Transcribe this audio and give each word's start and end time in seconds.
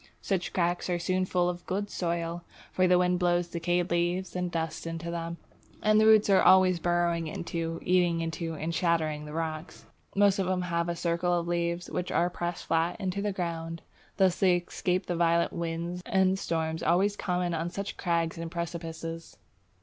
Such 0.23 0.51
cracks 0.51 0.89
are 0.89 0.97
soon 0.97 1.25
full 1.25 1.47
of 1.47 1.63
good 1.67 1.91
soil, 1.91 2.43
for 2.71 2.87
the 2.87 2.97
wind 2.97 3.19
blows 3.19 3.49
decayed 3.49 3.91
leaves 3.91 4.35
and 4.35 4.49
dust 4.49 4.87
into 4.87 5.11
them, 5.11 5.37
and 5.83 6.01
the 6.01 6.07
roots 6.07 6.27
are 6.27 6.41
always 6.41 6.79
burrowing 6.79 7.27
into, 7.27 7.79
eating 7.83 8.19
into, 8.19 8.55
and 8.55 8.73
shattering 8.73 9.25
the 9.25 9.31
rocks. 9.33 9.85
Most 10.15 10.39
of 10.39 10.47
them 10.47 10.63
have 10.63 10.89
a 10.89 10.95
circle 10.95 11.39
of 11.39 11.47
leaves 11.47 11.87
which 11.87 12.11
are 12.11 12.31
pressed 12.31 12.65
flat 12.65 12.97
to 13.11 13.21
the 13.21 13.31
ground. 13.31 13.83
Thus 14.17 14.39
they 14.39 14.55
escape 14.55 15.05
the 15.05 15.15
violent 15.15 15.53
winds 15.53 16.01
and 16.07 16.39
storms 16.39 16.81
always 16.81 17.15
common 17.15 17.53
on 17.53 17.69
such 17.69 17.95
crags 17.95 18.39
and 18.39 18.49
precipices. 18.49 19.37